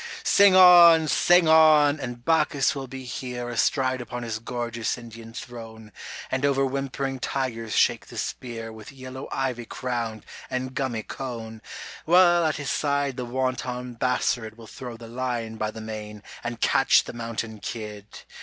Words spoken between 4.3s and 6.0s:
gorgeous Indian throne,